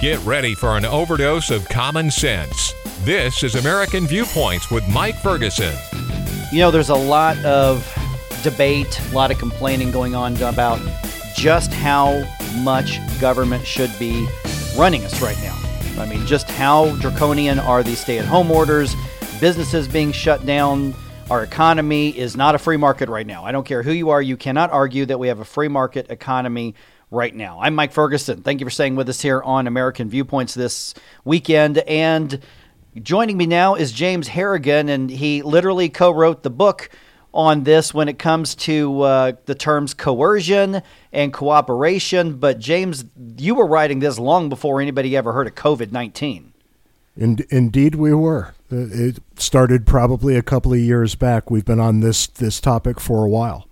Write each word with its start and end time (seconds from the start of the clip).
Get 0.00 0.18
ready 0.24 0.54
for 0.54 0.78
an 0.78 0.86
overdose 0.86 1.50
of 1.50 1.68
common 1.68 2.10
sense. 2.10 2.72
This 3.00 3.42
is 3.42 3.54
American 3.54 4.06
Viewpoints 4.06 4.70
with 4.70 4.82
Mike 4.88 5.16
Ferguson. 5.16 5.76
You 6.50 6.60
know, 6.60 6.70
there's 6.70 6.88
a 6.88 6.94
lot 6.94 7.36
of 7.44 7.86
debate, 8.42 8.98
a 8.98 9.14
lot 9.14 9.30
of 9.30 9.38
complaining 9.38 9.90
going 9.90 10.14
on 10.14 10.40
about 10.40 10.80
just 11.36 11.70
how 11.70 12.26
much 12.62 12.98
government 13.20 13.66
should 13.66 13.90
be 13.98 14.26
running 14.74 15.04
us 15.04 15.20
right 15.20 15.36
now. 15.42 15.54
I 16.02 16.06
mean, 16.06 16.26
just 16.26 16.48
how 16.48 16.96
draconian 16.96 17.58
are 17.58 17.82
these 17.82 18.00
stay 18.00 18.16
at 18.16 18.24
home 18.24 18.50
orders, 18.50 18.96
businesses 19.38 19.86
being 19.86 20.12
shut 20.12 20.46
down. 20.46 20.94
Our 21.30 21.42
economy 21.42 22.16
is 22.16 22.38
not 22.38 22.54
a 22.54 22.58
free 22.58 22.78
market 22.78 23.10
right 23.10 23.26
now. 23.26 23.44
I 23.44 23.52
don't 23.52 23.66
care 23.66 23.82
who 23.82 23.92
you 23.92 24.08
are, 24.08 24.22
you 24.22 24.38
cannot 24.38 24.70
argue 24.70 25.04
that 25.04 25.18
we 25.18 25.28
have 25.28 25.40
a 25.40 25.44
free 25.44 25.68
market 25.68 26.10
economy 26.10 26.74
right 27.10 27.34
now. 27.34 27.58
I'm 27.60 27.74
Mike 27.74 27.92
Ferguson. 27.92 28.42
Thank 28.42 28.60
you 28.60 28.66
for 28.66 28.70
staying 28.70 28.96
with 28.96 29.08
us 29.08 29.20
here 29.20 29.42
on 29.42 29.66
American 29.66 30.08
Viewpoints 30.08 30.54
this 30.54 30.94
weekend. 31.24 31.78
And 31.78 32.40
joining 33.02 33.36
me 33.36 33.46
now 33.46 33.74
is 33.74 33.92
James 33.92 34.28
Harrigan, 34.28 34.88
and 34.88 35.10
he 35.10 35.42
literally 35.42 35.88
co 35.88 36.10
wrote 36.10 36.42
the 36.42 36.50
book 36.50 36.90
on 37.32 37.64
this 37.64 37.94
when 37.94 38.08
it 38.08 38.18
comes 38.18 38.54
to 38.54 39.02
uh, 39.02 39.32
the 39.46 39.54
terms 39.54 39.94
coercion 39.94 40.82
and 41.12 41.32
cooperation. 41.32 42.38
But, 42.38 42.58
James, 42.58 43.04
you 43.36 43.54
were 43.54 43.66
writing 43.66 44.00
this 44.00 44.18
long 44.18 44.48
before 44.48 44.80
anybody 44.80 45.16
ever 45.16 45.32
heard 45.32 45.46
of 45.46 45.54
COVID 45.54 45.92
19. 45.92 46.52
indeed, 47.16 47.96
we 47.96 48.14
were. 48.14 48.54
It 48.70 49.18
started 49.36 49.84
probably 49.84 50.36
a 50.36 50.42
couple 50.42 50.72
of 50.72 50.78
years 50.78 51.16
back. 51.16 51.50
We've 51.50 51.64
been 51.64 51.80
on 51.80 52.00
this, 52.00 52.28
this 52.28 52.60
topic 52.60 53.00
for 53.00 53.24
a 53.24 53.28
while. 53.28 53.66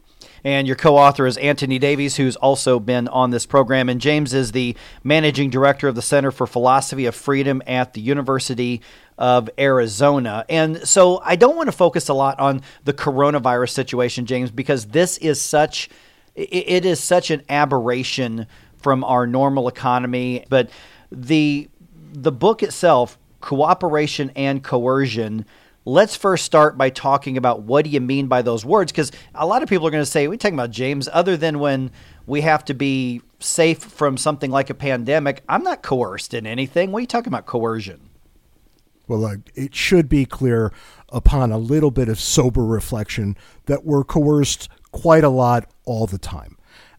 And 0.45 0.67
your 0.67 0.77
co 0.77 0.97
author 0.97 1.27
is 1.27 1.37
Antony 1.37 1.79
Davies, 1.79 2.17
who's 2.17 2.37
also 2.37 2.79
been 2.79 3.09
on 3.09 3.31
this 3.31 3.47
program. 3.47 3.89
And 3.89 4.01
James 4.01 4.35
is 4.35 4.53
the 4.53 4.77
managing 5.03 5.51
director 5.51 5.89
of 5.89 5.95
the 5.95 6.03
Center 6.03 6.31
for 6.31 6.47
Philosophy 6.47 7.07
of 7.07 7.15
Freedom 7.15 7.63
at 7.67 7.95
the 7.95 8.01
University 8.01 8.81
of 9.17 9.51
Arizona. 9.59 10.45
And 10.49 10.87
so 10.87 11.21
I 11.25 11.37
don't 11.37 11.57
want 11.57 11.67
to 11.69 11.73
focus 11.73 12.09
a 12.09 12.15
lot 12.15 12.39
on 12.39 12.63
the 12.85 12.93
coronavirus 12.93 13.71
situation, 13.71 14.27
James, 14.27 14.51
because 14.51 14.87
this 14.87 15.19
is 15.19 15.41
such 15.41 15.89
it 16.35 16.85
is 16.85 17.01
such 17.01 17.33
an 17.33 17.43
aberration 17.49 18.47
from 18.77 19.03
our 19.03 19.27
normal 19.27 19.67
economy. 19.67 20.45
But 20.49 20.71
the 21.11 21.69
the 22.13 22.33
book 22.33 22.63
itself, 22.63 23.19
cooperation 23.41 24.31
and 24.37 24.63
coercion, 24.63 25.45
let's 25.89 26.15
first 26.15 26.45
start 26.45 26.77
by 26.77 26.91
talking 26.91 27.37
about 27.37 27.63
what 27.63 27.85
do 27.85 27.91
you 27.91 28.01
mean 28.01 28.27
by 28.27 28.43
those 28.43 28.65
words 28.65 28.93
because 28.93 29.11
a 29.35 29.47
lot 29.47 29.63
of 29.63 29.69
people 29.69 29.87
are 29.87 29.91
going 29.91 30.03
to 30.03 30.07
say 30.07 30.29
we're 30.29 30.37
talking 30.37 30.55
about 30.55 30.71
james 30.71 31.09
other 31.13 31.37
than 31.37 31.59
when 31.59 31.91
we 32.27 32.43
have 32.43 32.63
to 32.63 32.75
be 32.75 33.23
safe 33.41 33.79
from 33.79 34.17
something 34.17 34.51
like 34.51 34.69
a 34.69 34.75
pandemic. 34.75 35.43
I'm 35.49 35.63
not 35.63 35.83
coerced 35.83 36.35
in 36.35 36.47
anything. 36.47 36.93
What 36.93 36.99
are 36.99 37.01
you 37.01 37.07
talking 37.07 37.33
about 37.33 37.47
coercion? 37.47 38.11
Well 39.07 39.25
uh, 39.25 39.37
it 39.55 39.75
should 39.75 40.09
be 40.09 40.27
clear 40.27 40.71
upon 41.09 41.51
a 41.51 41.59
little 41.59 41.91
bit 41.91 42.11
of 42.11 42.21
sober 42.21 42.65
reflection 42.65 43.37
that 43.65 43.85
we're 43.85 44.05
coerced 44.05 44.69
quite 44.93 45.25
a 45.25 45.31
lot 45.31 45.71
all 45.87 46.07
the 46.07 46.19
time 46.19 46.58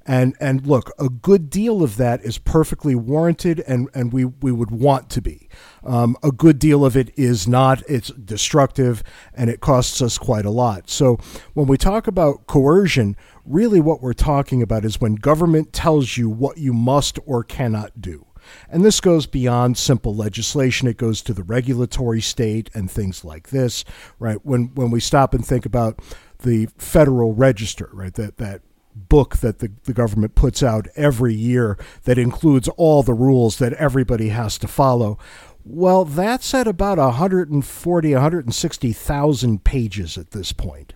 and 0.09 0.35
and 0.39 0.65
look, 0.65 0.91
a 0.97 1.07
good 1.07 1.51
deal 1.51 1.83
of 1.83 1.97
that 1.97 2.25
is 2.25 2.39
perfectly 2.39 2.95
warranted, 2.95 3.59
and 3.67 3.89
and 3.93 4.11
we 4.11 4.25
we 4.25 4.51
would 4.51 4.71
want 4.71 5.11
to 5.11 5.21
be. 5.21 5.47
Um, 5.83 6.17
a 6.23 6.31
good 6.31 6.57
deal 6.57 6.83
of 6.83 6.97
it 6.97 7.11
is 7.15 7.47
not. 7.47 7.83
It's 7.87 8.09
destructive, 8.13 9.03
and 9.35 9.51
it 9.51 9.59
costs 9.59 10.01
us 10.01 10.17
quite 10.17 10.45
a 10.45 10.49
lot. 10.49 10.89
So 10.89 11.19
when 11.53 11.67
we 11.67 11.77
talk 11.77 12.07
about 12.07 12.47
coercion, 12.47 13.17
really 13.45 13.79
what 13.79 14.01
we're 14.01 14.13
talking 14.13 14.63
about 14.63 14.83
is 14.83 14.99
when 14.99 15.13
government 15.13 15.73
tells 15.73 16.17
you 16.17 16.27
what 16.27 16.57
you 16.57 16.73
must 16.73 17.19
or 17.27 17.43
cannot 17.43 18.01
do. 18.01 18.25
And 18.67 18.83
this 18.83 18.99
goes 18.99 19.27
beyond 19.27 19.77
simple 19.77 20.15
legislation. 20.15 20.87
It 20.87 20.97
goes 20.97 21.21
to 21.21 21.35
the 21.35 21.43
regulatory 21.43 22.21
state 22.21 22.71
and 22.73 22.89
things 22.89 23.23
like 23.23 23.49
this, 23.49 23.85
right? 24.17 24.43
When 24.43 24.71
when 24.73 24.89
we 24.89 25.01
stop 25.01 25.35
and 25.35 25.45
think 25.45 25.67
about 25.67 26.01
the 26.39 26.67
Federal 26.79 27.35
Register, 27.35 27.91
right? 27.93 28.13
That 28.15 28.37
that 28.37 28.61
book 29.07 29.37
that 29.37 29.59
the, 29.59 29.71
the 29.83 29.93
government 29.93 30.35
puts 30.35 30.61
out 30.61 30.87
every 30.95 31.33
year 31.33 31.77
that 32.03 32.17
includes 32.17 32.67
all 32.69 33.03
the 33.03 33.13
rules 33.13 33.57
that 33.59 33.73
everybody 33.73 34.29
has 34.29 34.57
to 34.59 34.67
follow. 34.67 35.17
Well, 35.63 36.05
that's 36.05 36.53
at 36.53 36.67
about 36.67 36.97
140, 36.97 38.13
160,000 38.13 39.63
pages 39.63 40.17
at 40.17 40.31
this 40.31 40.51
point. 40.51 40.93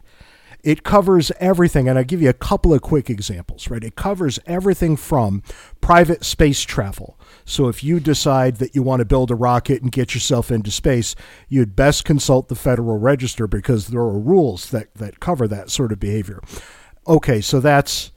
It 0.64 0.84
covers 0.84 1.30
everything, 1.42 1.90
and 1.90 2.00
I'll 2.00 2.06
give 2.06 2.22
you 2.22 2.30
a 2.30 2.34
couple 2.34 2.74
of 2.74 2.82
quick 2.82 3.10
examples, 3.10 3.70
right? 3.70 3.84
It 3.84 3.98
covers 3.98 4.40
everything 4.46 4.96
from 4.96 5.44
private 5.82 6.24
space 6.24 6.62
travel. 6.62 7.20
So 7.44 7.68
if 7.68 7.84
you 7.84 8.00
decide 8.00 8.56
that 8.58 8.74
you 8.74 8.82
want 8.82 9.02
to 9.02 9.06
build 9.06 9.30
a 9.30 9.36
rocket 9.36 9.82
and 9.82 9.92
get 9.92 10.14
yourself 10.14 10.52
into 10.52 10.72
space, 10.72 11.16
you'd 11.50 11.76
best 11.76 12.06
consult 12.06 12.48
the 12.48 12.56
Federal 12.56 12.98
Register 12.98 13.46
because 13.46 13.88
there 13.88 14.00
are 14.00 14.18
rules 14.18 14.70
that, 14.70 14.94
that 14.96 15.20
cover 15.20 15.50
that 15.50 15.70
sort 15.70 15.92
of 15.92 16.00
behavior 16.00 16.40
okay, 17.08 17.42
so 17.42 17.60
that's 17.60 18.12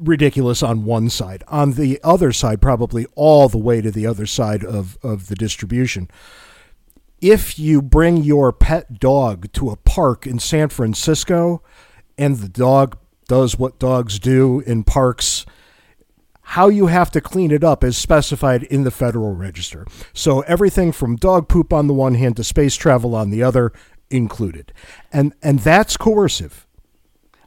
ridiculous 0.00 0.62
on 0.62 0.84
one 0.84 1.10
side. 1.10 1.44
On 1.48 1.72
the 1.72 2.00
other 2.02 2.32
side, 2.32 2.62
probably 2.62 3.06
all 3.14 3.48
the 3.48 3.58
way 3.58 3.80
to 3.80 3.90
the 3.90 4.06
other 4.06 4.26
side 4.26 4.64
of, 4.64 4.96
of 5.02 5.28
the 5.28 5.34
distribution. 5.34 6.08
If 7.20 7.58
you 7.58 7.82
bring 7.82 8.18
your 8.18 8.52
pet 8.52 8.98
dog 8.98 9.52
to 9.52 9.70
a 9.70 9.76
park 9.76 10.26
in 10.26 10.38
San 10.38 10.68
Francisco 10.68 11.62
and 12.18 12.38
the 12.38 12.48
dog 12.48 12.98
does 13.28 13.58
what 13.58 13.78
dogs 13.78 14.18
do 14.18 14.60
in 14.60 14.84
parks, 14.84 15.44
how 16.42 16.68
you 16.68 16.86
have 16.86 17.10
to 17.10 17.20
clean 17.20 17.50
it 17.50 17.64
up 17.64 17.82
is 17.82 17.96
specified 17.96 18.62
in 18.64 18.84
the 18.84 18.90
Federal 18.90 19.34
Register. 19.34 19.86
So 20.12 20.40
everything 20.42 20.92
from 20.92 21.16
dog 21.16 21.48
poop 21.48 21.72
on 21.72 21.86
the 21.86 21.94
one 21.94 22.14
hand 22.14 22.36
to 22.36 22.44
space 22.44 22.76
travel 22.76 23.14
on 23.14 23.30
the 23.30 23.42
other 23.42 23.72
included. 24.10 24.72
And 25.12 25.34
and 25.42 25.60
that's 25.60 25.96
coercive. 25.96 26.65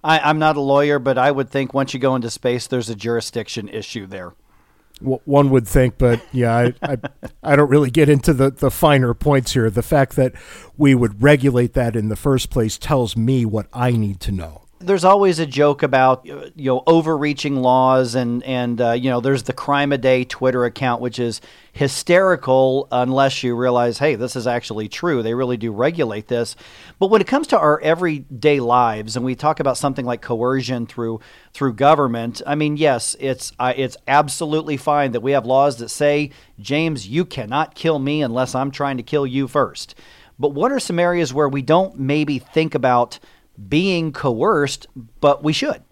I, 0.03 0.29
am 0.29 0.39
not 0.39 0.55
a 0.57 0.61
lawyer, 0.61 0.99
but 0.99 1.17
I 1.17 1.31
would 1.31 1.49
think 1.49 1.73
once 1.73 1.93
you 1.93 1.99
go 1.99 2.15
into 2.15 2.29
space, 2.29 2.67
there's 2.67 2.89
a 2.89 2.95
jurisdiction 2.95 3.67
issue 3.67 4.05
there. 4.05 4.33
Well, 5.01 5.21
one 5.25 5.49
would 5.49 5.67
think, 5.67 5.97
but 5.97 6.21
yeah, 6.33 6.55
I, 6.55 6.73
I, 6.81 6.97
I 7.41 7.55
don't 7.55 7.69
really 7.69 7.89
get 7.89 8.09
into 8.09 8.33
the, 8.33 8.51
the 8.51 8.71
finer 8.71 9.13
points 9.13 9.53
here. 9.53 9.69
The 9.69 9.81
fact 9.81 10.15
that 10.17 10.33
we 10.77 10.93
would 10.93 11.23
regulate 11.23 11.73
that 11.73 11.95
in 11.95 12.09
the 12.09 12.17
first 12.17 12.49
place 12.49 12.77
tells 12.77 13.15
me 13.15 13.45
what 13.45 13.67
I 13.73 13.91
need 13.91 14.19
to 14.21 14.31
know 14.31 14.63
there's 14.79 15.03
always 15.03 15.39
a 15.39 15.45
joke 15.45 15.83
about 15.83 16.25
you 16.25 16.51
know 16.55 16.83
overreaching 16.87 17.57
laws 17.57 18.15
and 18.15 18.41
and 18.43 18.79
uh, 18.79 18.91
you 18.91 19.09
know 19.09 19.19
there's 19.19 19.43
the 19.43 19.53
crime 19.53 19.91
a 19.91 19.97
day 19.97 20.23
Twitter 20.23 20.63
account 20.63 21.01
which 21.01 21.19
is 21.19 21.41
hysterical 21.73 22.87
unless 22.91 23.43
you 23.43 23.55
realize 23.55 23.99
hey 23.99 24.15
this 24.15 24.35
is 24.35 24.47
actually 24.47 24.87
true. 24.87 25.21
They 25.21 25.33
really 25.33 25.57
do 25.57 25.71
regulate 25.71 26.27
this. 26.27 26.55
But 26.97 27.07
when 27.07 27.21
it 27.21 27.27
comes 27.27 27.47
to 27.47 27.59
our 27.59 27.79
everyday 27.81 28.59
lives 28.59 29.15
and 29.15 29.25
we 29.25 29.35
talk 29.35 29.59
about 29.59 29.77
something 29.77 30.05
like 30.05 30.21
coercion 30.21 30.87
through 30.87 31.19
through 31.53 31.73
government 31.73 32.41
I 32.47 32.55
mean 32.55 32.77
yes 32.77 33.17
it's 33.19 33.51
uh, 33.59 33.73
it's 33.75 33.97
absolutely 34.07 34.77
fine 34.77 35.11
that 35.11 35.21
we 35.21 35.33
have 35.33 35.45
laws 35.45 35.77
that 35.77 35.89
say 35.89 36.31
James 36.59 37.07
you 37.07 37.25
cannot 37.25 37.75
kill 37.75 37.99
me 37.99 38.21
unless 38.21 38.55
I'm 38.55 38.71
trying 38.71 38.97
to 38.97 39.03
kill 39.03 39.27
you 39.27 39.47
first. 39.47 39.95
But 40.41 40.53
what 40.53 40.71
are 40.71 40.79
some 40.79 40.99
areas 40.99 41.33
where 41.33 41.49
we 41.49 41.61
don't 41.61 41.99
maybe 41.99 42.39
think 42.39 42.73
about 42.73 43.19
being 43.67 44.11
coerced, 44.11 44.87
but 45.19 45.43
we 45.43 45.53
should. 45.53 45.83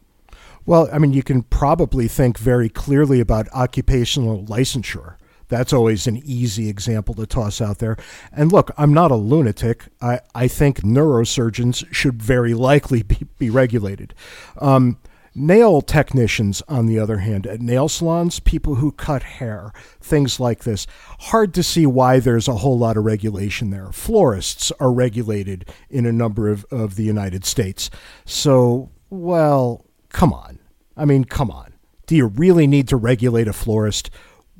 Well, 0.66 0.90
I 0.92 1.00
mean, 1.00 1.14
you 1.14 1.24
can 1.24 1.44
probably 1.44 2.08
think 2.08 2.38
very 2.38 2.70
clearly 2.70 3.20
about 3.20 3.48
occupational 3.54 4.44
licensure. 4.46 5.16
That's 5.48 5.72
always 5.72 6.08
an 6.08 6.22
easy 6.26 6.68
example 6.68 7.16
to 7.16 7.26
toss 7.26 7.62
out 7.62 7.80
there. 7.80 7.96
And 8.34 8.52
look, 8.52 8.72
I'm 8.78 8.94
not 8.94 9.12
a 9.12 9.16
lunatic. 9.16 9.86
I, 10.02 10.20
I 10.36 10.50
think 10.50 10.82
neurosurgeons 10.82 11.86
should 11.94 12.22
very 12.22 12.54
likely 12.54 13.02
be, 13.04 13.28
be 13.38 13.50
regulated. 13.50 14.14
Um, 14.60 15.00
Nail 15.40 15.82
technicians, 15.82 16.64
on 16.68 16.88
the 16.88 16.98
other 16.98 17.20
hand, 17.20 17.46
at 17.46 17.62
nail 17.62 17.88
salons, 17.88 18.40
people 18.40 18.76
who 18.76 18.92
cut 18.92 19.22
hair, 19.22 19.72
things 20.02 20.40
like 20.40 20.64
this, 20.64 20.88
hard 21.20 21.54
to 21.54 21.62
see 21.62 21.86
why 21.86 22.20
there's 22.20 22.48
a 22.48 22.56
whole 22.56 22.76
lot 22.76 22.98
of 22.98 23.06
regulation 23.06 23.70
there. 23.70 23.92
Florists 23.92 24.72
are 24.80 24.92
regulated 24.92 25.70
in 25.92 26.08
a 26.08 26.12
number 26.12 26.50
of, 26.50 26.66
of 26.72 26.96
the 26.96 27.04
United 27.04 27.46
States. 27.46 27.92
So, 28.26 28.90
well, 29.12 29.86
come 30.10 30.34
on. 30.34 30.58
I 30.96 31.06
mean, 31.06 31.24
come 31.24 31.52
on. 31.52 31.74
Do 32.08 32.16
you 32.16 32.26
really 32.26 32.66
need 32.66 32.88
to 32.88 32.98
regulate 32.98 33.48
a 33.48 33.54
florist? 33.54 34.10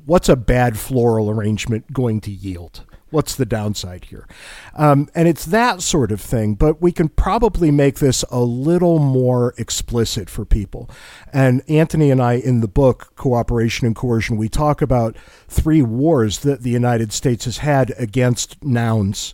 What's 0.06 0.28
a 0.28 0.36
bad 0.36 0.78
floral 0.78 1.28
arrangement 1.28 1.92
going 1.92 2.20
to 2.20 2.30
yield? 2.30 2.84
What's 3.10 3.34
the 3.34 3.46
downside 3.46 4.06
here? 4.06 4.26
Um, 4.74 5.08
and 5.14 5.26
it's 5.26 5.46
that 5.46 5.80
sort 5.80 6.12
of 6.12 6.20
thing, 6.20 6.54
but 6.54 6.82
we 6.82 6.92
can 6.92 7.08
probably 7.08 7.70
make 7.70 8.00
this 8.00 8.22
a 8.30 8.40
little 8.40 8.98
more 8.98 9.54
explicit 9.56 10.28
for 10.28 10.44
people. 10.44 10.90
And 11.32 11.62
Antony 11.68 12.10
and 12.10 12.20
I, 12.20 12.34
in 12.34 12.60
the 12.60 12.68
book, 12.68 13.12
Cooperation 13.16 13.86
and 13.86 13.96
Coercion, 13.96 14.36
we 14.36 14.50
talk 14.50 14.82
about 14.82 15.16
three 15.48 15.80
wars 15.80 16.40
that 16.40 16.62
the 16.62 16.70
United 16.70 17.12
States 17.12 17.46
has 17.46 17.58
had 17.58 17.94
against 17.96 18.62
nouns. 18.62 19.32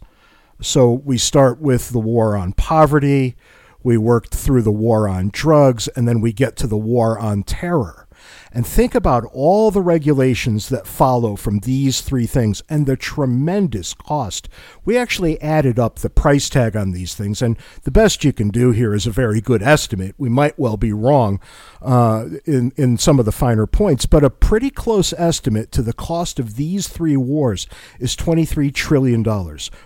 So 0.60 0.92
we 0.92 1.18
start 1.18 1.60
with 1.60 1.90
the 1.90 1.98
war 1.98 2.36
on 2.36 2.52
poverty, 2.52 3.34
we 3.82 3.98
worked 3.98 4.34
through 4.34 4.62
the 4.62 4.72
war 4.72 5.08
on 5.08 5.30
drugs, 5.32 5.88
and 5.88 6.06
then 6.08 6.20
we 6.20 6.32
get 6.32 6.56
to 6.56 6.66
the 6.66 6.76
war 6.76 7.18
on 7.18 7.42
terror. 7.42 8.03
And 8.52 8.66
think 8.66 8.94
about 8.94 9.24
all 9.32 9.70
the 9.70 9.82
regulations 9.82 10.68
that 10.68 10.86
follow 10.86 11.36
from 11.36 11.58
these 11.60 12.00
three 12.00 12.26
things 12.26 12.62
and 12.68 12.86
the 12.86 12.96
tremendous 12.96 13.94
cost. 13.94 14.48
We 14.84 14.96
actually 14.96 15.40
added 15.40 15.78
up 15.78 15.98
the 15.98 16.10
price 16.10 16.48
tag 16.48 16.76
on 16.76 16.92
these 16.92 17.14
things, 17.14 17.42
and 17.42 17.58
the 17.82 17.90
best 17.90 18.24
you 18.24 18.32
can 18.32 18.48
do 18.48 18.70
here 18.70 18.94
is 18.94 19.06
a 19.06 19.10
very 19.10 19.40
good 19.40 19.62
estimate. 19.62 20.14
We 20.18 20.28
might 20.28 20.58
well 20.58 20.76
be 20.76 20.92
wrong 20.92 21.40
uh, 21.82 22.26
in, 22.44 22.72
in 22.76 22.96
some 22.98 23.18
of 23.18 23.24
the 23.24 23.32
finer 23.32 23.66
points, 23.66 24.06
but 24.06 24.24
a 24.24 24.30
pretty 24.30 24.70
close 24.70 25.12
estimate 25.14 25.72
to 25.72 25.82
the 25.82 25.92
cost 25.92 26.38
of 26.38 26.56
these 26.56 26.88
three 26.88 27.16
wars 27.16 27.66
is 27.98 28.16
$23 28.16 28.72
trillion, 28.72 29.24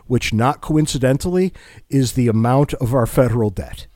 which, 0.07 0.33
not 0.33 0.61
coincidentally, 0.61 1.53
is 1.89 2.13
the 2.13 2.29
amount 2.29 2.75
of 2.75 2.95
our 2.95 3.07
federal 3.07 3.51
debt. 3.51 3.87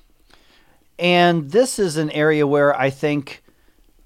And 0.99 1.51
this 1.51 1.79
is 1.79 1.97
an 1.97 2.11
area 2.11 2.47
where 2.47 2.79
I 2.79 2.91
think 2.91 3.42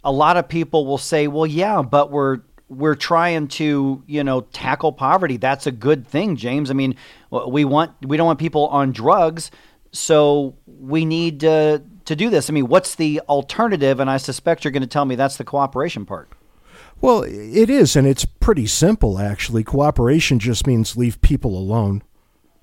a 0.06 0.12
lot 0.12 0.37
of 0.37 0.49
people 0.49 0.87
will 0.87 0.99
say, 0.99 1.26
"Well, 1.26 1.47
yeah, 1.47 1.82
but 1.82 2.11
we're 2.11 2.41
we're 2.69 2.94
trying 2.94 3.49
to, 3.49 4.03
you 4.06 4.25
know, 4.25 4.41
tackle 4.41 4.93
poverty. 4.93 5.37
That's 5.37 5.67
a 5.67 5.73
good 5.73 6.06
thing, 6.06 6.37
James. 6.37 6.70
I 6.70 6.75
mean, 6.75 6.94
we 7.49 7.64
want 7.64 7.93
we 8.03 8.17
don't 8.17 8.26
want 8.26 8.38
people 8.38 8.69
on 8.69 8.93
drugs, 8.93 9.50
so 9.93 10.55
we 10.67 11.05
need 11.05 11.41
to 11.41 11.82
to 12.06 12.17
do 12.17 12.31
this. 12.31 12.49
I 12.49 12.53
mean, 12.53 12.69
what's 12.69 12.94
the 12.94 13.20
alternative? 13.29 14.00
And 14.00 14.08
I 14.08 14.17
suspect 14.17 14.64
you're 14.64 14.73
going 14.73 14.82
to 14.82 14.88
tell 14.88 15.05
me 15.05 15.17
that's 15.17 15.37
the 15.37 15.44
cooperation 15.44 16.06
part. 16.06 16.31
Well, 17.00 17.25
it 17.25 17.69
is, 17.69 17.97
and 17.97 18.06
it's 18.06 18.25
pretty 18.25 18.67
simple 18.67 19.19
actually. 19.19 19.64
Cooperation 19.64 20.38
just 20.38 20.67
means 20.67 20.97
leave 20.97 21.20
people 21.20 21.59
alone 21.59 22.02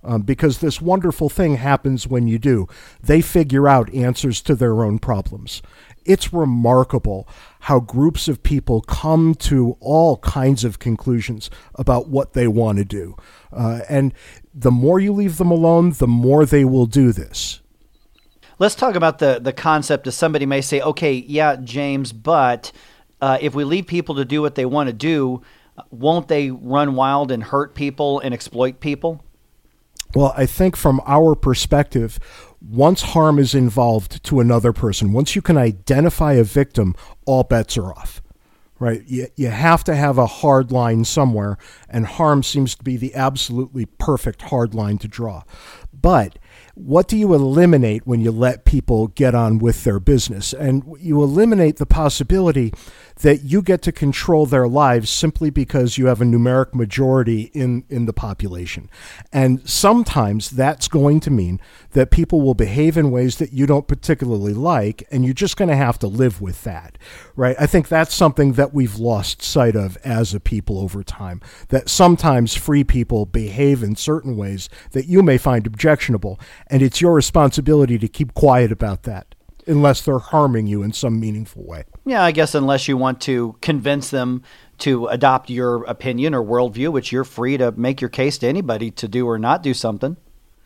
um, 0.04 0.22
because 0.22 0.60
this 0.60 0.82
wonderful 0.82 1.30
thing 1.30 1.56
happens 1.56 2.08
when 2.08 2.28
you 2.28 2.40
do. 2.40 2.68
They 3.02 3.22
figure 3.22 3.68
out 3.68 3.94
answers 3.94 4.42
to 4.44 4.56
their 4.56 4.84
own 4.84 5.00
problems. 5.00 5.62
It's 6.06 6.34
remarkable 6.34 7.28
how 7.62 7.80
groups 7.80 8.28
of 8.28 8.44
people 8.44 8.82
come 8.82 9.36
to 9.36 9.78
all 9.80 10.18
kinds 10.18 10.64
of 10.64 10.80
conclusions 10.80 11.50
about 11.76 12.10
what 12.10 12.34
they 12.34 12.48
want 12.48 12.78
to 12.80 12.86
do. 12.86 13.16
Uh, 13.52 13.82
and 13.88 14.14
the 14.54 14.72
more 14.72 15.00
you 15.00 15.14
leave 15.14 15.38
them 15.38 15.52
alone, 15.52 15.92
the 15.92 16.08
more 16.08 16.46
they 16.46 16.66
will 16.66 16.86
do 16.86 17.12
this. 17.12 17.62
Let's 18.60 18.76
talk 18.76 18.96
about 18.96 19.20
the, 19.20 19.40
the 19.42 19.54
concept 19.54 20.08
of 20.08 20.14
somebody 20.14 20.46
may 20.46 20.62
say, 20.62 20.82
okay, 20.82 21.14
yeah, 21.14 21.56
James, 21.56 22.12
but 22.12 22.72
uh, 23.22 23.38
if 23.42 23.56
we 23.56 23.64
leave 23.64 23.88
people 23.88 24.16
to 24.16 24.26
do 24.26 24.42
what 24.42 24.56
they 24.56 24.66
want 24.66 24.88
to 24.88 24.94
do, 24.94 25.42
won't 25.90 26.28
they 26.28 26.52
run 26.52 26.96
wild 26.96 27.32
and 27.32 27.44
hurt 27.44 27.74
people 27.74 28.20
and 28.20 28.34
exploit 28.34 28.80
people? 28.80 29.24
Well, 30.16 30.34
I 30.38 30.46
think 30.46 30.76
from 30.76 31.02
our 31.06 31.36
perspective, 31.36 32.20
once 32.62 33.02
harm 33.02 33.40
is 33.40 33.56
involved 33.56 34.24
to 34.26 34.40
another 34.40 34.72
person, 34.72 35.12
once 35.12 35.36
you 35.36 35.42
can 35.42 35.58
identify 35.58 36.34
a 36.34 36.44
victim, 36.44 36.96
all 37.26 37.44
bets 37.44 37.78
are 37.78 37.92
off. 37.92 38.22
Right? 38.80 39.04
You, 39.08 39.28
you 39.36 39.48
have 39.48 39.84
to 39.86 39.96
have 39.96 40.18
a 40.18 40.26
hard 40.26 40.72
line 40.72 41.06
somewhere, 41.06 41.58
and 41.90 42.06
harm 42.06 42.44
seems 42.44 42.76
to 42.76 42.84
be 42.84 42.98
the 42.98 43.16
absolutely 43.16 43.86
perfect 43.86 44.44
hard 44.44 44.76
line 44.76 44.98
to 45.00 45.08
draw. 45.08 45.44
But 45.94 46.38
what 46.76 47.08
do 47.08 47.16
you 47.16 47.34
eliminate 47.34 48.08
when 48.08 48.22
you 48.22 48.32
let 48.32 48.66
people 48.66 49.08
get 49.08 49.36
on 49.36 49.60
with 49.60 49.84
their 49.84 50.00
business? 50.00 50.54
And 50.54 50.84
you 51.00 51.22
eliminate 51.22 51.78
the 51.78 51.86
possibility 51.86 52.74
that 53.22 53.44
you 53.44 53.62
get 53.62 53.82
to 53.84 53.92
control 53.92 54.46
their 54.46 54.68
lives 54.68 55.10
simply 55.10 55.52
because 55.52 55.98
you 55.98 56.08
have 56.08 56.20
a 56.20 56.26
numeric 56.26 56.74
majority 56.74 57.52
in, 57.54 57.84
in 57.90 58.06
the 58.06 58.14
population. 58.14 58.90
And 59.32 59.68
sometimes 59.70 60.50
that's 60.50 60.88
going 60.88 61.20
to 61.22 61.32
mean 61.32 61.62
that 61.92 62.10
people 62.10 62.42
will 62.42 62.56
behave 62.56 62.98
in 62.98 63.12
ways 63.12 63.38
that 63.38 63.54
you 63.54 63.68
don't 63.68 63.88
particularly 63.88 64.54
like, 64.54 65.04
and 65.12 65.24
you're 65.24 65.34
just 65.34 65.58
going 65.58 65.70
to 65.70 65.76
have 65.76 66.00
to 66.00 66.08
live 66.08 66.42
with 66.42 66.64
that, 66.64 66.98
right? 67.36 67.56
I 67.60 67.68
think 67.68 67.88
that's 67.88 68.16
something 68.16 68.54
that 68.54 68.74
we've 68.74 68.96
lost 68.96 69.44
sight 69.44 69.76
of 69.76 69.96
as 70.04 70.34
a 70.34 70.40
people 70.40 70.80
over 70.80 71.04
time. 71.04 71.40
That 71.70 71.90
sometimes 71.90 72.56
free 72.56 72.84
people 72.84 73.28
behave 73.28 73.84
in 73.84 73.96
certain 73.96 74.36
ways 74.36 74.70
that 74.92 75.06
you 75.06 75.22
may 75.22 75.38
find 75.38 75.68
objectionable, 75.68 76.40
and 76.74 76.82
it's 76.82 77.00
your 77.00 77.14
responsibility 77.14 78.00
to 78.00 78.08
keep 78.08 78.34
quiet 78.34 78.72
about 78.72 79.04
that 79.04 79.36
unless 79.68 80.02
they're 80.02 80.18
harming 80.18 80.66
you 80.66 80.82
in 80.82 80.92
some 80.92 81.20
meaningful 81.20 81.64
way. 81.64 81.84
Yeah, 82.04 82.24
I 82.24 82.32
guess 82.32 82.56
unless 82.56 82.88
you 82.88 82.98
want 82.98 83.22
to 83.22 83.56
convince 83.62 84.10
them 84.10 84.42
to 84.80 85.06
adopt 85.06 85.52
your 85.52 85.84
opinion 85.84 86.34
or 86.34 86.44
worldview, 86.44 86.92
which 86.92 87.12
you're 87.12 87.24
free 87.24 87.58
to 87.58 87.72
make 87.74 88.02
your 88.02 88.10
case 88.10 88.40
to 88.40 88.48
anybody 88.48 88.90
to 88.90 89.08
do 89.08 89.28
or 89.28 89.38
not 89.38 89.62
do 89.62 89.76
something. 89.76 90.18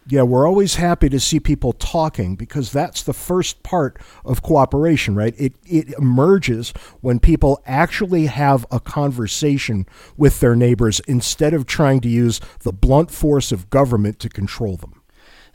Yeah, 0.10 0.22
we're 0.22 0.48
always 0.48 0.76
happy 0.76 1.10
to 1.10 1.20
see 1.20 1.42
people 1.42 1.74
talking 1.74 2.38
because 2.38 2.72
that's 2.72 3.04
the 3.04 3.14
first 3.14 3.62
part 3.62 4.02
of 4.24 4.42
cooperation, 4.42 5.14
right? 5.14 5.36
It 5.38 5.56
it 5.66 5.90
emerges 6.00 6.70
when 7.02 7.20
people 7.20 7.62
actually 7.66 8.28
have 8.28 8.66
a 8.72 8.80
conversation 8.80 9.86
with 10.16 10.40
their 10.40 10.56
neighbors 10.56 11.02
instead 11.02 11.54
of 11.54 11.66
trying 11.66 12.00
to 12.00 12.10
use 12.10 12.40
the 12.62 12.72
blunt 12.72 13.12
force 13.12 13.52
of 13.52 13.70
government 13.70 14.20
to 14.20 14.30
control 14.30 14.78
them. 14.78 14.97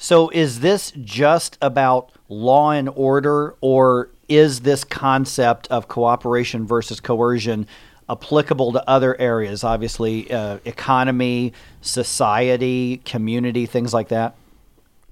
So 0.03 0.31
is 0.31 0.59
this 0.59 0.91
just 1.01 1.57
about 1.63 2.11
law 2.29 2.73
and 2.73 2.89
order 2.89 3.55
or 3.61 4.11
is 4.29 4.63
this 4.63 4.83
concept 4.83 5.69
of 5.69 5.87
cooperation 5.87 6.67
versus 6.67 6.99
coercion 6.99 7.69
applicable 8.11 8.73
to 8.73 8.91
other 8.91 9.19
areas 9.21 9.63
obviously 9.63 10.29
uh, 10.33 10.59
economy, 10.65 11.53
society, 11.83 12.97
community, 13.05 13.65
things 13.65 13.95
like 13.95 14.09
that? 14.09 14.35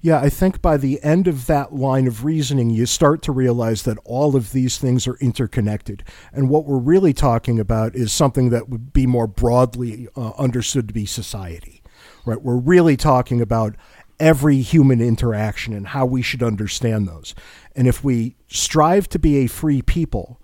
Yeah, 0.01 0.19
I 0.19 0.29
think 0.29 0.61
by 0.61 0.77
the 0.77 1.01
end 1.05 1.29
of 1.29 1.47
that 1.47 1.73
line 1.73 2.09
of 2.09 2.25
reasoning, 2.25 2.71
you 2.71 2.85
start 2.85 3.23
to 3.23 3.33
realize 3.33 3.85
that 3.85 3.99
all 4.05 4.35
of 4.35 4.51
these 4.51 4.77
things 4.77 5.07
are 5.07 5.17
interconnected. 5.21 6.03
And 6.33 6.49
what 6.49 6.65
we're 6.65 6.79
really 6.79 7.13
talking 7.13 7.61
about 7.61 7.95
is 7.95 8.13
something 8.13 8.51
that 8.51 8.69
would 8.69 8.93
be 8.93 9.07
more 9.07 9.29
broadly 9.29 10.09
uh, 10.17 10.33
understood 10.37 10.89
to 10.89 10.95
be 10.95 11.07
society, 11.07 11.81
right? 12.27 12.43
We're 12.43 12.57
really 12.57 12.97
talking 12.97 13.41
about 13.41 13.77
every 14.20 14.61
human 14.61 15.00
interaction 15.00 15.72
and 15.72 15.88
how 15.88 16.06
we 16.06 16.22
should 16.22 16.43
understand 16.43 17.08
those. 17.08 17.34
And 17.75 17.88
if 17.88 18.05
we 18.05 18.37
strive 18.46 19.08
to 19.08 19.19
be 19.19 19.38
a 19.38 19.46
free 19.49 19.82
people, 19.82 20.40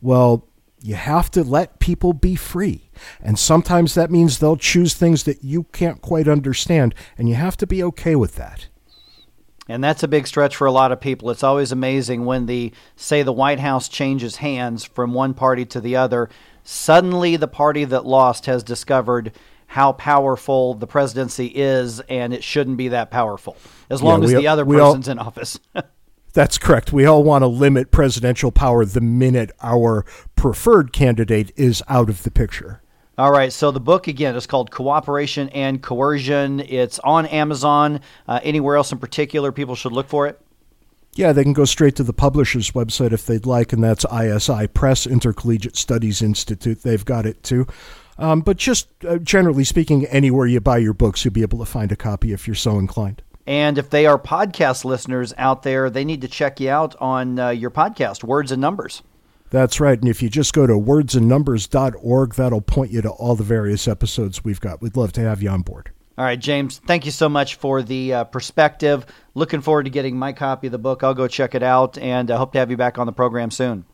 well, 0.00 0.48
you 0.82 0.94
have 0.94 1.30
to 1.32 1.44
let 1.44 1.78
people 1.78 2.12
be 2.12 2.34
free. 2.34 2.90
And 3.20 3.38
sometimes 3.38 3.94
that 3.94 4.10
means 4.10 4.38
they'll 4.38 4.56
choose 4.56 4.94
things 4.94 5.24
that 5.24 5.44
you 5.44 5.64
can't 5.64 6.00
quite 6.00 6.26
understand, 6.26 6.94
and 7.18 7.28
you 7.28 7.34
have 7.34 7.56
to 7.58 7.66
be 7.66 7.82
okay 7.84 8.16
with 8.16 8.36
that. 8.36 8.68
And 9.68 9.84
that's 9.84 10.02
a 10.02 10.08
big 10.08 10.26
stretch 10.26 10.56
for 10.56 10.66
a 10.66 10.72
lot 10.72 10.90
of 10.90 11.00
people. 11.00 11.30
It's 11.30 11.44
always 11.44 11.70
amazing 11.70 12.24
when 12.24 12.46
the 12.46 12.72
say 12.96 13.22
the 13.22 13.32
White 13.32 13.60
House 13.60 13.88
changes 13.88 14.36
hands 14.36 14.84
from 14.84 15.12
one 15.12 15.34
party 15.34 15.64
to 15.66 15.80
the 15.80 15.94
other, 15.94 16.28
suddenly 16.64 17.36
the 17.36 17.46
party 17.46 17.84
that 17.84 18.06
lost 18.06 18.46
has 18.46 18.64
discovered 18.64 19.32
how 19.70 19.92
powerful 19.92 20.74
the 20.74 20.86
presidency 20.88 21.46
is 21.46 22.00
and 22.00 22.34
it 22.34 22.42
shouldn't 22.42 22.76
be 22.76 22.88
that 22.88 23.08
powerful 23.08 23.56
as 23.88 24.02
long 24.02 24.20
yeah, 24.20 24.26
as 24.26 24.34
the 24.34 24.48
other 24.48 24.66
person's 24.66 25.08
all, 25.08 25.12
in 25.12 25.18
office. 25.20 25.60
that's 26.32 26.58
correct. 26.58 26.92
We 26.92 27.06
all 27.06 27.22
want 27.22 27.42
to 27.42 27.46
limit 27.46 27.92
presidential 27.92 28.50
power 28.50 28.84
the 28.84 29.00
minute 29.00 29.52
our 29.62 30.04
preferred 30.34 30.92
candidate 30.92 31.52
is 31.54 31.84
out 31.88 32.10
of 32.10 32.24
the 32.24 32.32
picture. 32.32 32.82
All 33.16 33.30
right, 33.30 33.52
so 33.52 33.70
the 33.70 33.78
book 33.78 34.08
again 34.08 34.34
is 34.34 34.44
called 34.44 34.72
Cooperation 34.72 35.48
and 35.50 35.80
Coercion. 35.80 36.58
It's 36.58 36.98
on 36.98 37.26
Amazon. 37.26 38.00
Uh, 38.26 38.40
anywhere 38.42 38.74
else 38.74 38.90
in 38.90 38.98
particular 38.98 39.52
people 39.52 39.76
should 39.76 39.92
look 39.92 40.08
for 40.08 40.26
it? 40.26 40.40
Yeah, 41.14 41.32
they 41.32 41.44
can 41.44 41.52
go 41.52 41.64
straight 41.64 41.94
to 41.96 42.02
the 42.02 42.12
publisher's 42.12 42.72
website 42.72 43.12
if 43.12 43.24
they'd 43.24 43.46
like, 43.46 43.72
and 43.72 43.84
that's 43.84 44.04
ISI 44.12 44.66
Press 44.66 45.06
Intercollegiate 45.06 45.76
Studies 45.76 46.22
Institute. 46.22 46.82
They've 46.82 47.04
got 47.04 47.24
it 47.24 47.44
too. 47.44 47.68
Um, 48.20 48.42
but 48.42 48.58
just 48.58 48.88
uh, 49.08 49.16
generally 49.18 49.64
speaking, 49.64 50.04
anywhere 50.06 50.46
you 50.46 50.60
buy 50.60 50.78
your 50.78 50.92
books, 50.92 51.24
you'll 51.24 51.32
be 51.32 51.42
able 51.42 51.58
to 51.58 51.64
find 51.64 51.90
a 51.90 51.96
copy 51.96 52.32
if 52.32 52.46
you're 52.46 52.54
so 52.54 52.78
inclined. 52.78 53.22
And 53.46 53.78
if 53.78 53.88
they 53.88 54.06
are 54.06 54.18
podcast 54.18 54.84
listeners 54.84 55.32
out 55.38 55.62
there, 55.62 55.88
they 55.88 56.04
need 56.04 56.20
to 56.20 56.28
check 56.28 56.60
you 56.60 56.70
out 56.70 56.94
on 57.00 57.38
uh, 57.38 57.48
your 57.48 57.70
podcast, 57.70 58.22
Words 58.22 58.52
and 58.52 58.60
Numbers. 58.60 59.02
That's 59.48 59.80
right. 59.80 59.98
And 59.98 60.08
if 60.08 60.22
you 60.22 60.28
just 60.28 60.52
go 60.52 60.66
to 60.66 60.74
wordsandnumbers.org, 60.74 62.34
that'll 62.34 62.60
point 62.60 62.92
you 62.92 63.02
to 63.02 63.10
all 63.10 63.34
the 63.34 63.42
various 63.42 63.88
episodes 63.88 64.44
we've 64.44 64.60
got. 64.60 64.80
We'd 64.80 64.96
love 64.96 65.12
to 65.14 65.22
have 65.22 65.42
you 65.42 65.48
on 65.48 65.62
board. 65.62 65.90
All 66.18 66.24
right, 66.24 66.38
James, 66.38 66.78
thank 66.86 67.06
you 67.06 67.10
so 67.10 67.30
much 67.30 67.54
for 67.54 67.82
the 67.82 68.12
uh, 68.12 68.24
perspective. 68.24 69.06
Looking 69.34 69.62
forward 69.62 69.84
to 69.84 69.90
getting 69.90 70.18
my 70.18 70.34
copy 70.34 70.68
of 70.68 70.72
the 70.72 70.78
book. 70.78 71.02
I'll 71.02 71.14
go 71.14 71.26
check 71.26 71.54
it 71.54 71.62
out 71.62 71.96
and 71.96 72.30
I 72.30 72.34
uh, 72.34 72.38
hope 72.38 72.52
to 72.52 72.58
have 72.58 72.70
you 72.70 72.76
back 72.76 72.98
on 72.98 73.06
the 73.06 73.12
program 73.12 73.50
soon. 73.50 73.86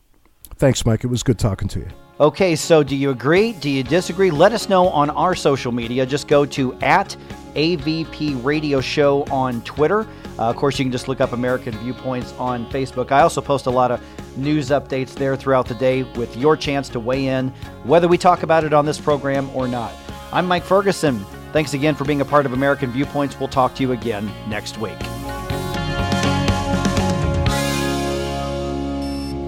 Thanks, 0.56 0.84
Mike. 0.84 1.04
It 1.04 1.08
was 1.08 1.22
good 1.22 1.38
talking 1.38 1.68
to 1.68 1.80
you. 1.80 2.05
Okay, 2.18 2.56
so 2.56 2.82
do 2.82 2.96
you 2.96 3.10
agree? 3.10 3.52
Do 3.52 3.68
you 3.68 3.82
disagree? 3.82 4.30
Let 4.30 4.52
us 4.52 4.70
know 4.70 4.88
on 4.88 5.10
our 5.10 5.34
social 5.34 5.70
media. 5.70 6.06
Just 6.06 6.28
go 6.28 6.46
to 6.46 6.72
at 6.80 7.14
AVP 7.54 8.42
Radio 8.42 8.80
Show 8.80 9.24
on 9.24 9.60
Twitter. 9.62 10.06
Uh, 10.38 10.48
of 10.48 10.56
course, 10.56 10.78
you 10.78 10.86
can 10.86 10.92
just 10.92 11.08
look 11.08 11.20
up 11.20 11.32
American 11.32 11.76
Viewpoints 11.78 12.32
on 12.38 12.64
Facebook. 12.70 13.12
I 13.12 13.20
also 13.20 13.42
post 13.42 13.66
a 13.66 13.70
lot 13.70 13.90
of 13.90 14.00
news 14.38 14.70
updates 14.70 15.12
there 15.12 15.36
throughout 15.36 15.66
the 15.66 15.74
day 15.74 16.04
with 16.14 16.34
your 16.38 16.56
chance 16.56 16.88
to 16.90 17.00
weigh 17.00 17.26
in, 17.26 17.50
whether 17.84 18.08
we 18.08 18.16
talk 18.16 18.42
about 18.42 18.64
it 18.64 18.72
on 18.72 18.86
this 18.86 18.98
program 18.98 19.54
or 19.54 19.68
not. 19.68 19.92
I'm 20.32 20.46
Mike 20.46 20.64
Ferguson. 20.64 21.18
Thanks 21.52 21.74
again 21.74 21.94
for 21.94 22.04
being 22.04 22.22
a 22.22 22.24
part 22.24 22.46
of 22.46 22.54
American 22.54 22.90
Viewpoints. 22.92 23.38
We'll 23.38 23.48
talk 23.50 23.74
to 23.74 23.82
you 23.82 23.92
again 23.92 24.30
next 24.48 24.78
week. 24.78 24.98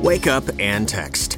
Wake 0.03 0.27
up 0.27 0.45
and 0.59 0.87
text 0.87 1.38